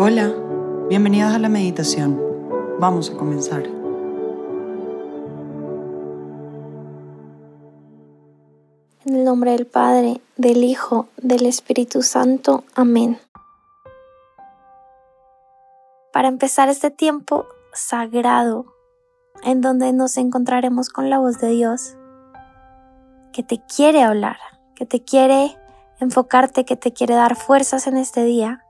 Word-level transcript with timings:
Hola, 0.00 0.32
bienvenidos 0.88 1.34
a 1.34 1.40
la 1.40 1.48
meditación. 1.48 2.22
Vamos 2.78 3.10
a 3.10 3.16
comenzar. 3.16 3.64
En 9.04 9.16
el 9.16 9.24
nombre 9.24 9.50
del 9.50 9.66
Padre, 9.66 10.20
del 10.36 10.62
Hijo, 10.62 11.08
del 11.16 11.46
Espíritu 11.46 12.02
Santo. 12.02 12.62
Amén. 12.76 13.18
Para 16.12 16.28
empezar 16.28 16.68
este 16.68 16.92
tiempo 16.92 17.46
sagrado, 17.72 18.66
en 19.42 19.60
donde 19.60 19.92
nos 19.92 20.16
encontraremos 20.16 20.90
con 20.90 21.10
la 21.10 21.18
voz 21.18 21.40
de 21.40 21.48
Dios, 21.48 21.96
que 23.32 23.42
te 23.42 23.60
quiere 23.66 24.04
hablar, 24.04 24.36
que 24.76 24.86
te 24.86 25.02
quiere 25.02 25.58
enfocarte, 25.98 26.64
que 26.64 26.76
te 26.76 26.92
quiere 26.92 27.16
dar 27.16 27.34
fuerzas 27.34 27.88
en 27.88 27.96
este 27.96 28.22
día, 28.22 28.64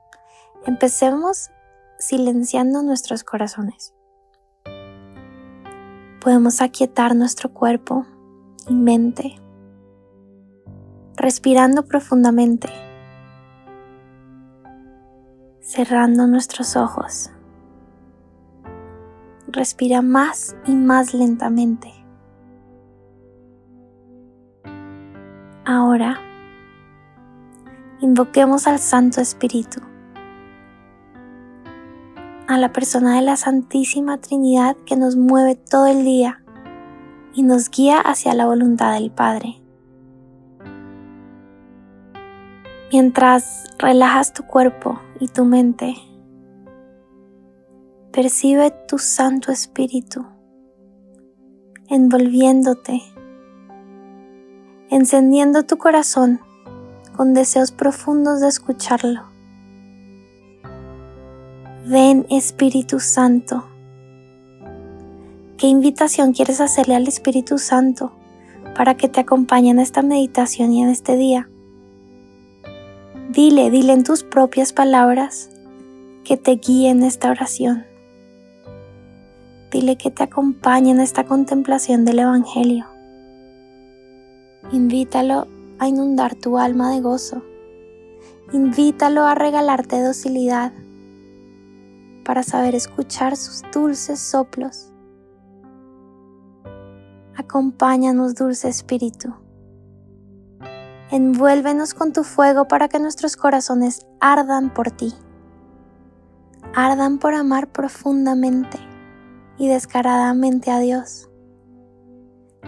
empecemos 0.65 1.49
silenciando 1.97 2.81
nuestros 2.81 3.23
corazones. 3.23 3.93
Podemos 6.21 6.61
aquietar 6.61 7.15
nuestro 7.15 7.53
cuerpo 7.53 8.05
y 8.67 8.73
mente, 8.73 9.39
respirando 11.15 11.85
profundamente, 11.85 12.69
cerrando 15.61 16.27
nuestros 16.27 16.75
ojos. 16.75 17.31
Respira 19.47 20.01
más 20.01 20.55
y 20.65 20.75
más 20.75 21.13
lentamente. 21.13 21.91
Ahora, 25.65 26.19
invoquemos 27.99 28.67
al 28.67 28.79
Santo 28.79 29.21
Espíritu, 29.21 29.81
a 32.49 32.57
la 32.57 32.73
persona 32.73 33.15
de 33.15 33.21
la 33.21 33.37
Santísima 33.37 34.17
Trinidad 34.17 34.75
que 34.87 34.95
nos 34.95 35.15
mueve 35.15 35.53
todo 35.53 35.85
el 35.85 36.03
día 36.03 36.43
y 37.35 37.43
nos 37.43 37.69
guía 37.69 37.99
hacia 37.99 38.33
la 38.33 38.47
voluntad 38.47 38.95
del 38.95 39.11
Padre. 39.11 39.61
Mientras 42.91 43.65
relajas 43.77 44.33
tu 44.33 44.47
cuerpo 44.47 44.99
y 45.19 45.27
tu 45.27 45.45
mente, 45.45 45.93
percibe 48.11 48.73
tu 48.87 48.97
Santo 48.97 49.51
Espíritu 49.51 50.25
envolviéndote 51.87 53.03
encendiendo 54.89 55.67
tu 55.67 55.77
corazón 55.77 56.39
con 57.15 57.35
deseos 57.35 57.71
profundos 57.71 58.41
de 58.41 58.47
escucharlo. 58.47 59.28
Ven 61.85 62.25
Espíritu 62.29 62.99
Santo. 62.99 63.63
¿Qué 65.57 65.67
invitación 65.67 66.33
quieres 66.33 66.59
hacerle 66.59 66.95
al 66.95 67.07
Espíritu 67.07 67.57
Santo 67.57 68.11
para 68.75 68.97
que 68.97 69.07
te 69.07 69.21
acompañe 69.21 69.69
en 69.69 69.79
esta 69.79 70.01
meditación 70.01 70.73
y 70.73 70.83
en 70.83 70.89
este 70.89 71.15
día? 71.15 71.49
Dile, 73.29 73.71
dile 73.71 73.93
en 73.93 74.03
tus 74.03 74.23
propias 74.23 74.73
palabras 74.73 75.51
que 76.25 76.35
te 76.35 76.57
guíe 76.57 76.89
en 76.89 77.01
esta 77.01 77.31
oración. 77.31 77.85
Dile 79.71 79.95
que 79.95 80.11
te 80.11 80.23
acompañe 80.23 80.91
en 80.91 80.99
esta 80.99 81.23
contemplación 81.23 82.03
del 82.03 82.19
Evangelio. 82.19 82.87
Invítalo 84.73 85.47
a 85.79 85.87
inundar 85.87 86.35
tu 86.35 86.57
alma 86.57 86.93
de 86.93 86.99
gozo. 86.99 87.41
Invítalo 88.51 89.25
a 89.25 89.33
regalarte 89.33 90.01
docilidad 90.01 90.73
para 92.29 92.43
saber 92.43 92.75
escuchar 92.75 93.35
sus 93.35 93.63
dulces 93.73 94.19
soplos. 94.19 94.93
Acompáñanos, 97.35 98.35
dulce 98.35 98.69
Espíritu. 98.69 99.33
Envuélvenos 101.09 101.95
con 101.95 102.13
tu 102.13 102.23
fuego 102.23 102.67
para 102.67 102.87
que 102.87 102.99
nuestros 102.99 103.35
corazones 103.35 104.05
ardan 104.19 104.71
por 104.71 104.91
ti. 104.91 105.11
Ardan 106.75 107.17
por 107.17 107.33
amar 107.33 107.71
profundamente 107.71 108.77
y 109.57 109.67
descaradamente 109.67 110.69
a 110.69 110.77
Dios. 110.77 111.31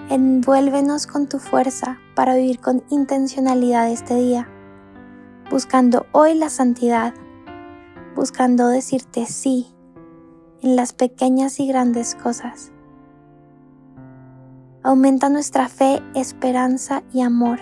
Envuélvenos 0.09 1.05
con 1.05 1.29
tu 1.29 1.38
fuerza 1.38 1.99
para 2.16 2.33
vivir 2.33 2.59
con 2.59 2.83
intencionalidad 2.89 3.91
este 3.91 4.16
día, 4.16 4.49
buscando 5.51 6.07
hoy 6.13 6.33
la 6.33 6.49
santidad, 6.49 7.13
buscando 8.16 8.67
decirte 8.67 9.25
sí 9.25 9.67
en 10.61 10.75
las 10.75 10.94
pequeñas 10.94 11.59
y 11.59 11.67
grandes 11.67 12.16
cosas. 12.16 12.72
Aumenta 14.83 15.29
nuestra 15.29 15.69
fe, 15.69 16.01
esperanza 16.16 17.03
y 17.13 17.22
amor 17.22 17.59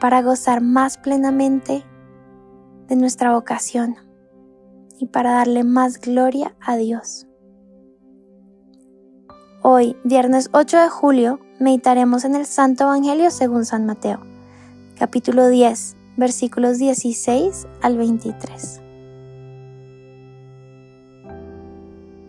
para 0.00 0.22
gozar 0.22 0.60
más 0.60 0.98
plenamente 0.98 1.84
de 2.88 2.96
nuestra 2.96 3.32
vocación 3.32 3.96
y 4.98 5.06
para 5.06 5.32
darle 5.32 5.64
más 5.64 6.00
gloria 6.00 6.54
a 6.60 6.76
Dios. 6.76 7.26
Hoy, 9.62 9.96
viernes 10.04 10.50
8 10.52 10.78
de 10.78 10.88
julio, 10.90 11.40
meditaremos 11.58 12.24
en 12.24 12.34
el 12.34 12.44
Santo 12.44 12.84
Evangelio 12.84 13.30
según 13.30 13.64
San 13.64 13.86
Mateo, 13.86 14.20
capítulo 14.98 15.48
10, 15.48 15.96
versículos 16.16 16.78
16 16.78 17.66
al 17.80 17.96
23. 17.96 18.83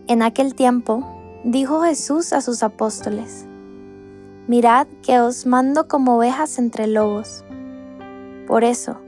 En 0.08 0.22
aquel 0.22 0.54
tiempo, 0.54 1.04
dijo 1.42 1.82
Jesús 1.82 2.32
a 2.32 2.40
sus 2.40 2.62
apóstoles, 2.62 3.44
Mirad 4.46 4.86
que 5.02 5.18
os 5.18 5.46
mando 5.46 5.88
como 5.88 6.16
ovejas 6.16 6.60
entre 6.60 6.86
lobos. 6.86 7.44
Por 8.46 8.62
eso, 8.62 9.00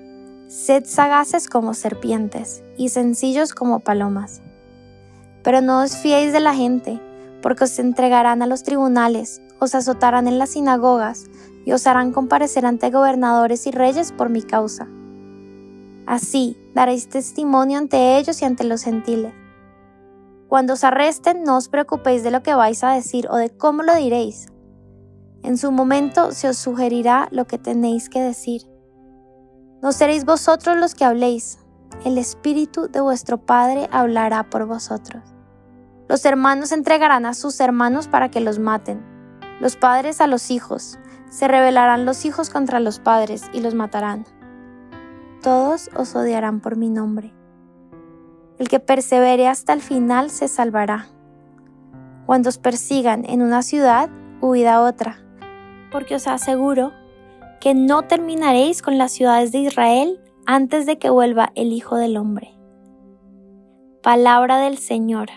sed 0.49 0.87
sagaces 0.87 1.49
como 1.49 1.75
serpientes 1.75 2.65
y 2.77 2.89
sencillos 2.89 3.55
como 3.55 3.79
palomas. 3.79 4.43
Pero 5.45 5.61
no 5.61 5.83
os 5.83 5.97
fiéis 5.97 6.33
de 6.33 6.41
la 6.41 6.53
gente, 6.53 7.01
porque 7.43 7.63
os 7.63 7.79
entregarán 7.79 8.43
a 8.43 8.49
los 8.49 8.65
tribunales, 8.65 9.41
os 9.61 9.77
azotarán 9.77 10.27
en 10.27 10.41
las 10.41 10.51
sinagogas 10.51 11.27
y 11.65 11.71
os 11.71 11.87
harán 11.87 12.13
comparecer 12.13 12.67
ante 12.67 12.91
gobernadores 12.91 13.69
y 13.69 13.71
reyes 13.71 14.11
por 14.11 14.31
mi 14.31 14.43
causa. 14.43 14.89
Así 16.07 16.57
daréis 16.75 17.09
testimonio 17.09 17.79
ante 17.79 18.19
ellos 18.19 18.43
y 18.43 18.47
ante 18.47 18.65
los 18.65 18.83
gentiles. 18.83 19.33
Cuando 20.49 20.73
os 20.73 20.83
arresten, 20.85 21.45
no 21.45 21.59
os 21.59 21.69
preocupéis 21.69 22.23
de 22.23 22.31
lo 22.31 22.43
que 22.43 22.55
vais 22.55 22.83
a 22.83 22.93
decir 22.93 23.29
o 23.31 23.37
de 23.37 23.51
cómo 23.51 23.83
lo 23.83 23.95
diréis. 23.95 24.49
En 25.43 25.59
su 25.59 25.71
momento 25.71 26.33
se 26.33 26.49
os 26.49 26.57
sugerirá 26.57 27.29
lo 27.31 27.47
que 27.47 27.59
tenéis 27.59 28.09
que 28.09 28.21
decir. 28.21 28.63
No 29.83 29.93
seréis 29.93 30.25
vosotros 30.25 30.77
los 30.77 30.95
que 30.95 31.05
habléis, 31.05 31.59
el 32.05 32.17
Espíritu 32.17 32.89
de 32.89 33.01
vuestro 33.01 33.39
Padre 33.39 33.89
hablará 33.93 34.49
por 34.49 34.67
vosotros. 34.67 35.23
Los 36.09 36.25
hermanos 36.25 36.73
entregarán 36.73 37.27
a 37.27 37.35
sus 37.35 37.61
hermanos 37.61 38.09
para 38.09 38.31
que 38.31 38.41
los 38.41 38.59
maten, 38.59 39.05
los 39.61 39.77
padres 39.77 40.21
a 40.21 40.27
los 40.27 40.51
hijos, 40.51 40.99
se 41.29 41.47
rebelarán 41.47 42.07
los 42.07 42.25
hijos 42.25 42.49
contra 42.49 42.81
los 42.81 42.99
padres 43.01 43.45
y 43.53 43.61
los 43.61 43.75
matarán. 43.75 44.25
Todos 45.43 45.91
os 45.95 46.15
odiarán 46.17 46.61
por 46.61 46.77
mi 46.77 46.89
nombre. 46.89 47.38
El 48.59 48.69
que 48.69 48.81
persevere 48.81 49.47
hasta 49.47 49.73
el 49.73 49.81
final 49.81 50.31
se 50.31 50.49
salvará. 50.49 51.07
Cuando 52.27 52.49
os 52.49 52.59
persigan 52.59 53.25
en 53.25 53.43
una 53.43 53.63
ciudad, 53.63 54.11
huid 54.41 54.67
a 54.67 54.83
otra, 54.83 55.21
porque 55.91 56.17
os 56.17 56.27
aseguro 56.27 56.93
que 57.61 57.75
no 57.75 58.03
terminaréis 58.03 58.83
con 58.83 58.99
las 58.99 59.13
ciudades 59.13 59.53
de 59.53 59.59
Israel 59.59 60.21
antes 60.47 60.87
de 60.87 60.99
que 60.99 61.11
vuelva 61.11 61.53
el 61.55 61.73
Hijo 61.73 61.97
del 61.97 62.17
Hombre. 62.17 62.55
Palabra 64.03 64.59
del 64.59 64.79
Señor. 64.79 65.29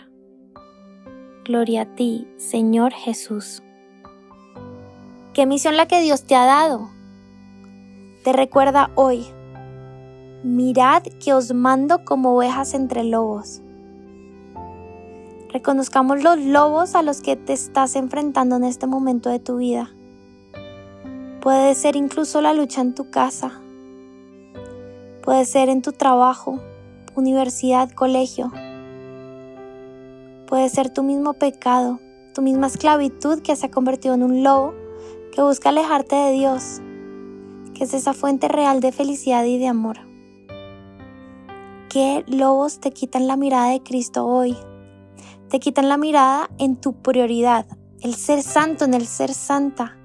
Gloria 1.46 1.82
a 1.82 1.86
ti, 1.86 2.28
Señor 2.38 2.94
Jesús. 2.94 3.64
¿Qué 5.34 5.46
misión 5.46 5.78
la 5.78 5.88
que 5.88 6.02
Dios 6.02 6.24
te 6.24 6.36
ha 6.36 6.46
dado? 6.46 6.90
Te 8.24 8.34
recuerda 8.34 8.92
hoy, 8.96 9.26
mirad 10.44 11.04
que 11.24 11.34
os 11.34 11.54
mando 11.54 12.04
como 12.06 12.36
ovejas 12.36 12.74
entre 12.74 13.04
lobos. 13.04 13.62
Reconozcamos 15.54 16.24
los 16.24 16.38
lobos 16.40 16.96
a 16.96 17.04
los 17.04 17.22
que 17.22 17.36
te 17.36 17.54
estás 17.54 17.96
enfrentando 17.96 18.56
en 18.56 18.64
este 18.64 18.88
momento 18.88 19.30
de 19.30 19.40
tu 19.40 19.58
vida. 19.58 19.92
Puede 21.42 21.76
ser 21.76 21.96
incluso 21.96 22.42
la 22.42 22.54
lucha 22.54 22.82
en 22.82 22.96
tu 22.96 23.10
casa. 23.10 23.62
Puede 25.24 25.46
ser 25.46 25.70
en 25.70 25.82
tu 25.82 25.92
trabajo, 25.92 26.60
universidad, 27.16 27.92
colegio 27.92 28.52
Puede 30.52 30.68
ser 30.68 30.90
tu 30.90 31.02
mismo 31.02 31.32
pecado, 31.32 32.02
tu 32.34 32.42
misma 32.42 32.68
esclavitud 32.68 33.42
que 33.42 33.56
se 33.56 33.68
ha 33.68 33.72
convertido 33.72 34.16
en 34.16 34.22
un 34.22 34.44
lobo 34.44 34.74
que 35.34 35.42
busca 35.42 35.70
alejarte 35.70 36.14
de 36.14 36.34
Dios, 36.34 36.82
que 37.74 37.86
es 37.86 37.94
esa 37.94 38.12
fuente 38.12 38.50
real 38.50 38.82
de 38.82 38.92
felicidad 38.92 39.46
y 39.46 39.58
de 39.58 39.68
amor. 39.68 40.11
Qué 41.92 42.24
lobos 42.26 42.80
te 42.80 42.92
quitan 42.92 43.28
la 43.28 43.36
mirada 43.36 43.72
de 43.72 43.84
Cristo 43.84 44.26
hoy? 44.26 44.56
Te 45.50 45.60
quitan 45.60 45.90
la 45.90 45.98
mirada 45.98 46.50
en 46.58 46.78
tu 46.78 46.94
prioridad, 46.94 47.66
el 48.00 48.16
ser 48.16 48.44
santo, 48.44 48.86
en 48.86 48.94
el 48.94 49.06
ser 49.06 49.34
santa. 49.34 49.98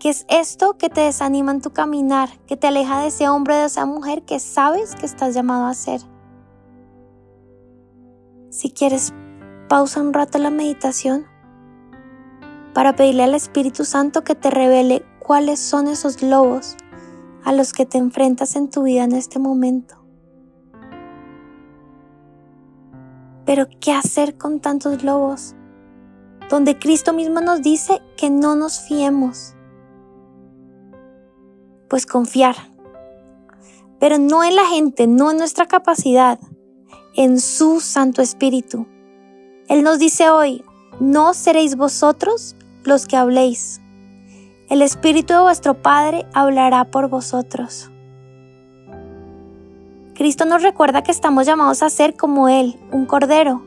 ¿Qué 0.00 0.10
es 0.10 0.26
esto 0.28 0.76
que 0.76 0.90
te 0.90 1.02
desanima 1.02 1.52
en 1.52 1.60
tu 1.60 1.72
caminar, 1.72 2.28
que 2.48 2.56
te 2.56 2.66
aleja 2.66 3.00
de 3.00 3.06
ese 3.06 3.28
hombre, 3.28 3.54
de 3.54 3.66
esa 3.66 3.86
mujer 3.86 4.24
que 4.24 4.40
sabes 4.40 4.96
que 4.96 5.06
estás 5.06 5.34
llamado 5.34 5.66
a 5.66 5.74
ser? 5.74 6.00
Si 8.50 8.72
quieres, 8.72 9.12
pausa 9.68 10.00
un 10.00 10.12
rato 10.12 10.38
la 10.38 10.50
meditación 10.50 11.26
para 12.74 12.96
pedirle 12.96 13.22
al 13.22 13.36
Espíritu 13.36 13.84
Santo 13.84 14.24
que 14.24 14.34
te 14.34 14.50
revele 14.50 15.04
cuáles 15.20 15.60
son 15.60 15.86
esos 15.86 16.24
lobos 16.24 16.76
a 17.44 17.52
los 17.52 17.72
que 17.72 17.86
te 17.86 17.98
enfrentas 17.98 18.56
en 18.56 18.68
tu 18.68 18.82
vida 18.82 19.04
en 19.04 19.12
este 19.12 19.38
momento. 19.38 20.03
Pero 23.54 23.68
¿qué 23.78 23.92
hacer 23.92 24.36
con 24.36 24.58
tantos 24.58 25.04
lobos? 25.04 25.54
Donde 26.50 26.76
Cristo 26.76 27.12
mismo 27.12 27.40
nos 27.40 27.62
dice 27.62 28.02
que 28.16 28.28
no 28.28 28.56
nos 28.56 28.80
fiemos. 28.80 29.54
Pues 31.88 32.04
confiar. 32.04 32.56
Pero 34.00 34.18
no 34.18 34.42
en 34.42 34.56
la 34.56 34.64
gente, 34.64 35.06
no 35.06 35.30
en 35.30 35.36
nuestra 35.36 35.66
capacidad, 35.66 36.40
en 37.14 37.38
su 37.38 37.78
Santo 37.78 38.22
Espíritu. 38.22 38.88
Él 39.68 39.84
nos 39.84 40.00
dice 40.00 40.30
hoy, 40.30 40.64
no 40.98 41.32
seréis 41.32 41.76
vosotros 41.76 42.56
los 42.82 43.06
que 43.06 43.16
habléis. 43.16 43.80
El 44.68 44.82
Espíritu 44.82 45.32
de 45.32 45.42
vuestro 45.42 45.80
Padre 45.80 46.26
hablará 46.34 46.90
por 46.90 47.08
vosotros. 47.08 47.92
Cristo 50.14 50.44
nos 50.44 50.62
recuerda 50.62 51.02
que 51.02 51.10
estamos 51.10 51.46
llamados 51.46 51.82
a 51.82 51.90
ser 51.90 52.16
como 52.16 52.48
Él, 52.48 52.78
un 52.92 53.06
cordero, 53.06 53.62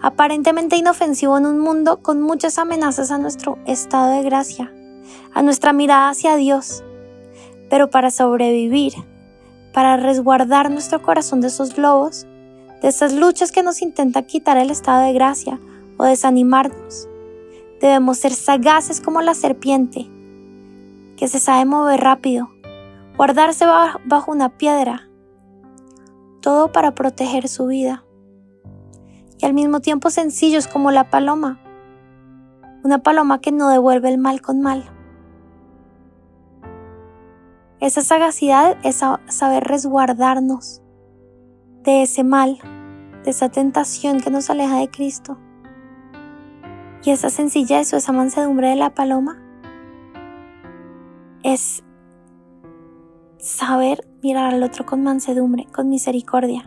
aparentemente 0.00 0.76
inofensivo 0.76 1.36
en 1.38 1.46
un 1.46 1.58
mundo 1.58 2.02
con 2.02 2.20
muchas 2.20 2.58
amenazas 2.58 3.10
a 3.10 3.18
nuestro 3.18 3.58
estado 3.66 4.12
de 4.12 4.22
gracia, 4.22 4.72
a 5.34 5.42
nuestra 5.42 5.72
mirada 5.72 6.08
hacia 6.08 6.36
Dios. 6.36 6.82
Pero 7.68 7.90
para 7.90 8.10
sobrevivir, 8.10 8.94
para 9.72 9.96
resguardar 9.96 10.70
nuestro 10.70 11.02
corazón 11.02 11.40
de 11.40 11.48
esos 11.48 11.78
lobos, 11.78 12.26
de 12.80 12.88
esas 12.88 13.12
luchas 13.12 13.52
que 13.52 13.62
nos 13.62 13.82
intentan 13.82 14.24
quitar 14.24 14.56
el 14.56 14.70
estado 14.70 15.04
de 15.04 15.12
gracia 15.12 15.60
o 15.98 16.04
desanimarnos, 16.04 17.08
Debemos 17.82 18.18
ser 18.18 18.32
sagaces 18.32 19.00
como 19.00 19.22
la 19.22 19.34
serpiente, 19.34 20.08
que 21.16 21.26
se 21.26 21.40
sabe 21.40 21.64
mover 21.64 21.98
rápido, 21.98 22.48
guardarse 23.16 23.66
bajo 24.04 24.30
una 24.30 24.50
piedra, 24.50 25.08
todo 26.42 26.70
para 26.72 26.94
proteger 26.94 27.48
su 27.48 27.66
vida. 27.66 28.04
Y 29.38 29.46
al 29.46 29.54
mismo 29.54 29.80
tiempo 29.80 30.10
sencillos 30.10 30.68
como 30.68 30.90
la 30.90 31.08
paloma, 31.08 31.58
una 32.84 32.98
paloma 32.98 33.40
que 33.40 33.52
no 33.52 33.70
devuelve 33.70 34.10
el 34.10 34.18
mal 34.18 34.42
con 34.42 34.60
mal. 34.60 34.84
Esa 37.80 38.02
sagacidad 38.02 38.76
es 38.84 39.02
saber 39.28 39.64
resguardarnos 39.64 40.82
de 41.82 42.02
ese 42.02 42.22
mal, 42.22 42.58
de 43.24 43.30
esa 43.30 43.48
tentación 43.48 44.20
que 44.20 44.30
nos 44.30 44.50
aleja 44.50 44.76
de 44.78 44.90
Cristo. 44.90 45.38
Y 47.04 47.10
esa 47.10 47.30
sencillez 47.30 47.92
o 47.92 47.96
esa 47.96 48.12
mansedumbre 48.12 48.68
de 48.68 48.76
la 48.76 48.94
paloma 48.94 49.42
es 51.42 51.82
saber 53.42 54.08
mirar 54.22 54.54
al 54.54 54.62
otro 54.62 54.86
con 54.86 55.02
mansedumbre, 55.02 55.66
con 55.74 55.88
misericordia. 55.88 56.64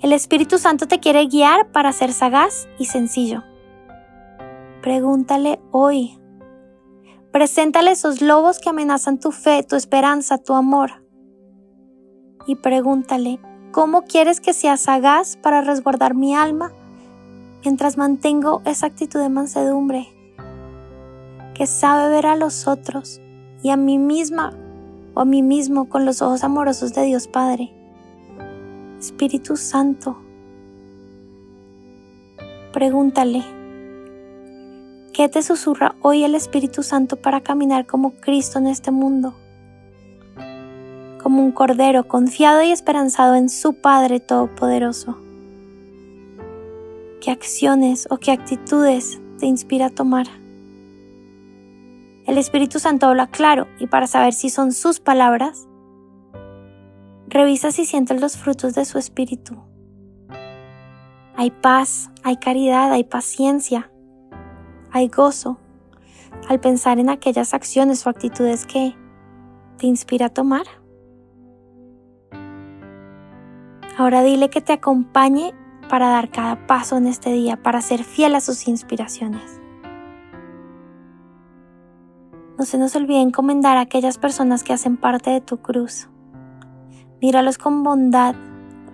El 0.00 0.12
Espíritu 0.12 0.58
Santo 0.58 0.86
te 0.86 1.00
quiere 1.00 1.26
guiar 1.26 1.72
para 1.72 1.92
ser 1.92 2.12
sagaz 2.12 2.68
y 2.78 2.86
sencillo. 2.86 3.42
Pregúntale 4.80 5.60
hoy. 5.72 6.18
Preséntale 7.32 7.90
esos 7.90 8.22
lobos 8.22 8.60
que 8.60 8.70
amenazan 8.70 9.18
tu 9.18 9.32
fe, 9.32 9.64
tu 9.64 9.74
esperanza, 9.74 10.38
tu 10.38 10.54
amor. 10.54 11.04
Y 12.46 12.54
pregúntale, 12.54 13.40
¿cómo 13.72 14.04
quieres 14.04 14.40
que 14.40 14.54
sea 14.54 14.76
sagaz 14.76 15.36
para 15.36 15.60
resguardar 15.60 16.14
mi 16.14 16.34
alma 16.34 16.72
mientras 17.64 17.96
mantengo 17.96 18.62
esa 18.64 18.86
actitud 18.86 19.20
de 19.20 19.28
mansedumbre, 19.28 20.08
que 21.54 21.66
sabe 21.66 22.10
ver 22.10 22.26
a 22.26 22.36
los 22.36 22.66
otros 22.66 23.20
y 23.62 23.70
a 23.70 23.76
mí 23.76 23.98
misma 23.98 24.52
o 25.18 25.20
a 25.20 25.24
mí 25.24 25.42
mismo 25.42 25.88
con 25.88 26.04
los 26.04 26.22
ojos 26.22 26.44
amorosos 26.44 26.94
de 26.94 27.02
Dios 27.02 27.26
Padre. 27.26 27.72
Espíritu 29.00 29.56
Santo, 29.56 30.16
pregúntale, 32.72 33.42
¿qué 35.12 35.28
te 35.28 35.42
susurra 35.42 35.96
hoy 36.02 36.22
el 36.22 36.36
Espíritu 36.36 36.84
Santo 36.84 37.16
para 37.16 37.40
caminar 37.40 37.84
como 37.84 38.12
Cristo 38.12 38.60
en 38.60 38.68
este 38.68 38.92
mundo? 38.92 39.34
Como 41.20 41.42
un 41.42 41.50
cordero 41.50 42.06
confiado 42.06 42.62
y 42.62 42.70
esperanzado 42.70 43.34
en 43.34 43.48
su 43.48 43.74
Padre 43.74 44.20
Todopoderoso 44.20 45.18
qué 47.20 47.32
acciones 47.32 48.06
o 48.08 48.18
qué 48.18 48.30
actitudes 48.30 49.20
te 49.40 49.46
inspira 49.46 49.86
a 49.86 49.90
tomar. 49.90 50.28
El 52.28 52.36
Espíritu 52.36 52.78
Santo 52.78 53.06
habla 53.06 53.26
claro 53.26 53.66
y 53.78 53.86
para 53.86 54.06
saber 54.06 54.34
si 54.34 54.50
son 54.50 54.72
sus 54.72 55.00
palabras, 55.00 55.66
revisa 57.26 57.72
si 57.72 57.86
sientes 57.86 58.20
los 58.20 58.36
frutos 58.36 58.74
de 58.74 58.84
su 58.84 58.98
Espíritu. 58.98 59.56
Hay 61.36 61.50
paz, 61.50 62.10
hay 62.24 62.36
caridad, 62.36 62.92
hay 62.92 63.04
paciencia, 63.04 63.90
hay 64.92 65.08
gozo 65.08 65.58
al 66.50 66.60
pensar 66.60 66.98
en 66.98 67.08
aquellas 67.08 67.54
acciones 67.54 68.06
o 68.06 68.10
actitudes 68.10 68.66
que 68.66 68.94
te 69.78 69.86
inspira 69.86 70.26
a 70.26 70.28
tomar. 70.28 70.66
Ahora 73.96 74.22
dile 74.22 74.50
que 74.50 74.60
te 74.60 74.74
acompañe 74.74 75.54
para 75.88 76.10
dar 76.10 76.30
cada 76.30 76.66
paso 76.66 76.98
en 76.98 77.06
este 77.06 77.32
día, 77.32 77.62
para 77.62 77.80
ser 77.80 78.04
fiel 78.04 78.34
a 78.34 78.42
sus 78.42 78.68
inspiraciones. 78.68 79.57
No 82.58 82.64
se 82.64 82.76
nos 82.76 82.96
olvide 82.96 83.20
encomendar 83.20 83.76
a 83.76 83.82
aquellas 83.82 84.18
personas 84.18 84.64
que 84.64 84.72
hacen 84.72 84.96
parte 84.96 85.30
de 85.30 85.40
tu 85.40 85.58
cruz. 85.58 86.08
Míralos 87.22 87.56
con 87.56 87.84
bondad, 87.84 88.34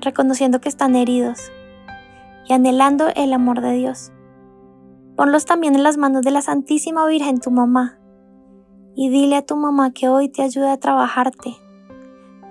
reconociendo 0.00 0.60
que 0.60 0.68
están 0.68 0.94
heridos 0.94 1.50
y 2.46 2.52
anhelando 2.52 3.08
el 3.16 3.32
amor 3.32 3.62
de 3.62 3.72
Dios. 3.72 4.12
Ponlos 5.16 5.46
también 5.46 5.74
en 5.74 5.82
las 5.82 5.96
manos 5.96 6.22
de 6.22 6.30
la 6.30 6.42
Santísima 6.42 7.06
Virgen, 7.06 7.40
tu 7.40 7.50
mamá, 7.50 7.98
y 8.94 9.08
dile 9.08 9.36
a 9.36 9.46
tu 9.46 9.56
mamá 9.56 9.92
que 9.92 10.08
hoy 10.08 10.28
te 10.28 10.42
ayude 10.42 10.70
a 10.70 10.76
trabajarte 10.76 11.56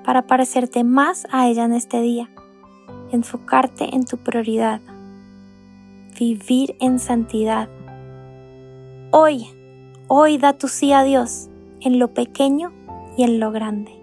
para 0.04 0.28
parecerte 0.28 0.84
más 0.84 1.28
a 1.32 1.48
ella 1.48 1.66
en 1.66 1.74
este 1.74 2.02
día 2.02 2.30
enfocarte 3.12 3.96
en 3.96 4.06
tu 4.06 4.18
prioridad, 4.18 4.82
vivir 6.20 6.76
en 6.80 7.00
santidad. 7.00 7.70
Hoy, 9.12 9.46
hoy 10.16 10.38
da 10.38 10.54
tu 10.54 10.68
sí 10.68 10.94
a 10.94 11.02
Dios 11.02 11.50
en 11.82 11.98
lo 11.98 12.14
pequeño 12.14 12.72
y 13.18 13.24
en 13.24 13.40
lo 13.40 13.52
grande. 13.52 14.03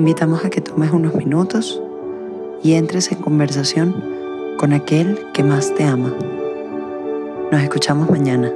Invitamos 0.00 0.46
a 0.46 0.50
que 0.50 0.62
tomes 0.62 0.92
unos 0.92 1.14
minutos 1.14 1.78
y 2.62 2.72
entres 2.72 3.12
en 3.12 3.18
conversación 3.18 3.94
con 4.56 4.72
aquel 4.72 5.18
que 5.34 5.42
más 5.42 5.74
te 5.74 5.84
ama. 5.84 6.14
Nos 7.52 7.62
escuchamos 7.62 8.08
mañana. 8.10 8.50